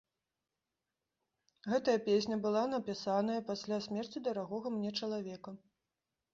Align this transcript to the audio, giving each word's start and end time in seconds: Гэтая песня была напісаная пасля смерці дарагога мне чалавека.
Гэтая 1.73 1.95
песня 2.09 2.35
была 2.47 2.63
напісаная 2.73 3.37
пасля 3.53 3.77
смерці 3.91 4.17
дарагога 4.31 4.67
мне 4.81 4.89
чалавека. 5.01 5.59